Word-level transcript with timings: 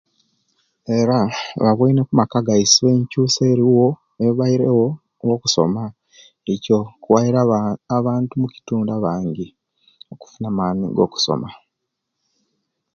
Era 0.97 1.17
bawoine 1.63 1.99
omumaka 2.03 2.37
gaisu 2.47 2.83
enkyuka 2.95 3.41
eriwo 3.51 3.87
ebairewo 4.27 4.87
olwo'kusoma; 5.21 5.83
ekyo 6.53 6.79
kiwaile 7.01 7.39
abantu 7.97 8.31
omukitundu 8.35 8.89
abandi 8.97 9.45
okufuna 10.13 10.47
amaani 10.49 10.81
agakusoma. 10.87 11.49